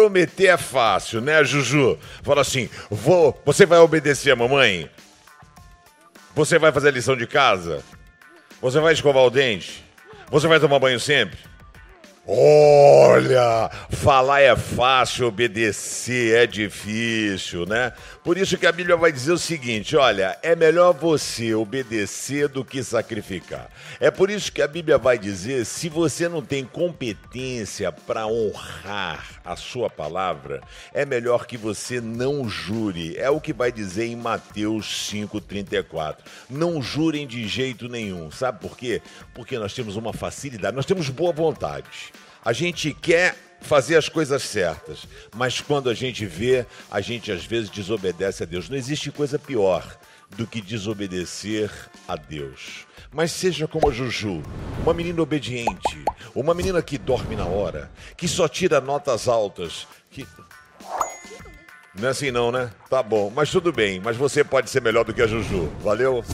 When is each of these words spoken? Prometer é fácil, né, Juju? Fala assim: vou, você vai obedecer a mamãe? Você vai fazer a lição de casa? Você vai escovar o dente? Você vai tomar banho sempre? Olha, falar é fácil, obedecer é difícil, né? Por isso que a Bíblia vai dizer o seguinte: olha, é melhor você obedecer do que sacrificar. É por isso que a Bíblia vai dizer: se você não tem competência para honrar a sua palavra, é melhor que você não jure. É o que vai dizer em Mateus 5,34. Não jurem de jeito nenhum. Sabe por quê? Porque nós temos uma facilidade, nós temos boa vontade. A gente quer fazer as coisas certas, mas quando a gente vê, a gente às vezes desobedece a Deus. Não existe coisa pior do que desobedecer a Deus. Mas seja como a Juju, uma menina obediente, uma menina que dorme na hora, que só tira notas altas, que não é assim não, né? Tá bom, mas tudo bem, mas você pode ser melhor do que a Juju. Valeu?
Prometer 0.00 0.46
é 0.46 0.56
fácil, 0.56 1.20
né, 1.20 1.44
Juju? 1.44 1.98
Fala 2.22 2.40
assim: 2.40 2.70
vou, 2.90 3.38
você 3.44 3.66
vai 3.66 3.78
obedecer 3.80 4.30
a 4.30 4.36
mamãe? 4.36 4.90
Você 6.34 6.58
vai 6.58 6.72
fazer 6.72 6.88
a 6.88 6.92
lição 6.92 7.14
de 7.14 7.26
casa? 7.26 7.82
Você 8.62 8.80
vai 8.80 8.94
escovar 8.94 9.22
o 9.24 9.30
dente? 9.30 9.84
Você 10.30 10.48
vai 10.48 10.58
tomar 10.58 10.78
banho 10.78 10.98
sempre? 10.98 11.38
Olha, 12.26 13.70
falar 13.90 14.42
é 14.42 14.54
fácil, 14.54 15.26
obedecer 15.26 16.36
é 16.36 16.46
difícil, 16.46 17.64
né? 17.64 17.92
Por 18.22 18.36
isso 18.36 18.58
que 18.58 18.66
a 18.66 18.72
Bíblia 18.72 18.94
vai 18.94 19.10
dizer 19.10 19.32
o 19.32 19.38
seguinte: 19.38 19.96
olha, 19.96 20.38
é 20.42 20.54
melhor 20.54 20.92
você 20.92 21.54
obedecer 21.54 22.46
do 22.46 22.62
que 22.62 22.84
sacrificar. 22.84 23.70
É 23.98 24.10
por 24.10 24.30
isso 24.30 24.52
que 24.52 24.60
a 24.60 24.68
Bíblia 24.68 24.98
vai 24.98 25.18
dizer: 25.18 25.64
se 25.64 25.88
você 25.88 26.28
não 26.28 26.42
tem 26.42 26.62
competência 26.62 27.90
para 27.90 28.26
honrar 28.26 29.40
a 29.42 29.56
sua 29.56 29.88
palavra, 29.88 30.60
é 30.92 31.06
melhor 31.06 31.46
que 31.46 31.56
você 31.56 32.02
não 32.02 32.46
jure. 32.46 33.16
É 33.16 33.30
o 33.30 33.40
que 33.40 33.54
vai 33.54 33.72
dizer 33.72 34.04
em 34.04 34.16
Mateus 34.16 35.10
5,34. 35.10 36.16
Não 36.50 36.82
jurem 36.82 37.26
de 37.26 37.48
jeito 37.48 37.88
nenhum. 37.88 38.30
Sabe 38.30 38.60
por 38.60 38.76
quê? 38.76 39.00
Porque 39.34 39.58
nós 39.58 39.72
temos 39.72 39.96
uma 39.96 40.12
facilidade, 40.12 40.76
nós 40.76 40.86
temos 40.86 41.08
boa 41.08 41.32
vontade. 41.32 42.12
A 42.44 42.52
gente 42.52 42.94
quer 42.94 43.36
fazer 43.60 43.96
as 43.96 44.08
coisas 44.08 44.42
certas, 44.42 45.06
mas 45.34 45.60
quando 45.60 45.90
a 45.90 45.94
gente 45.94 46.24
vê, 46.24 46.66
a 46.90 47.00
gente 47.00 47.30
às 47.30 47.44
vezes 47.44 47.68
desobedece 47.68 48.42
a 48.42 48.46
Deus. 48.46 48.68
Não 48.68 48.76
existe 48.76 49.10
coisa 49.10 49.38
pior 49.38 49.84
do 50.30 50.46
que 50.46 50.60
desobedecer 50.60 51.70
a 52.06 52.16
Deus. 52.16 52.86
Mas 53.12 53.32
seja 53.32 53.66
como 53.66 53.88
a 53.88 53.92
Juju, 53.92 54.42
uma 54.82 54.94
menina 54.94 55.20
obediente, 55.20 56.04
uma 56.34 56.54
menina 56.54 56.80
que 56.80 56.96
dorme 56.96 57.34
na 57.34 57.44
hora, 57.44 57.90
que 58.16 58.28
só 58.28 58.48
tira 58.48 58.80
notas 58.80 59.26
altas, 59.28 59.86
que 60.10 60.26
não 61.94 62.08
é 62.08 62.10
assim 62.12 62.30
não, 62.30 62.52
né? 62.52 62.70
Tá 62.88 63.02
bom, 63.02 63.32
mas 63.34 63.50
tudo 63.50 63.72
bem, 63.72 64.00
mas 64.00 64.16
você 64.16 64.44
pode 64.44 64.70
ser 64.70 64.80
melhor 64.80 65.04
do 65.04 65.12
que 65.12 65.20
a 65.20 65.26
Juju. 65.26 65.70
Valeu? 65.80 66.24